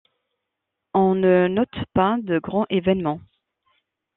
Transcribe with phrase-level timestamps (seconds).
[0.95, 3.21] On ne note pas de grands événements.